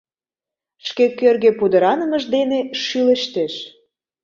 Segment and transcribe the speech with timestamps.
[0.87, 3.53] —Шке кӧргӧ пудыранымыж дене шӱлештеш.